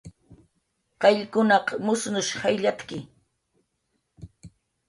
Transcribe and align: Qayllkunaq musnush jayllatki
Qayllkunaq 1.01 1.67
musnush 1.85 2.31
jayllatki 2.39 2.99